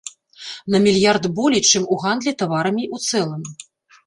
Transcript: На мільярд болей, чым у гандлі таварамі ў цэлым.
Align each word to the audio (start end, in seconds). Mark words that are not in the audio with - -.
На 0.75 0.79
мільярд 0.85 1.27
болей, 1.39 1.63
чым 1.69 1.83
у 1.97 1.99
гандлі 2.05 2.35
таварамі 2.41 2.83
ў 2.95 3.05
цэлым. 3.11 3.43